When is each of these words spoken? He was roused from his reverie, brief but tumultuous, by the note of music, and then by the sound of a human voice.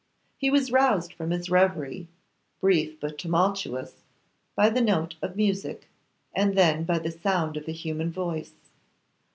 He 0.35 0.49
was 0.49 0.71
roused 0.71 1.13
from 1.13 1.29
his 1.29 1.47
reverie, 1.51 2.07
brief 2.59 2.99
but 2.99 3.19
tumultuous, 3.19 3.97
by 4.55 4.71
the 4.71 4.81
note 4.81 5.13
of 5.21 5.35
music, 5.35 5.87
and 6.33 6.57
then 6.57 6.85
by 6.85 6.97
the 6.97 7.11
sound 7.11 7.55
of 7.55 7.67
a 7.67 7.71
human 7.71 8.11
voice. 8.11 8.55